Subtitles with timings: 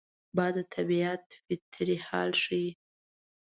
[0.37, 1.23] باد د طبیعت
[1.71, 2.67] فطري حال ښيي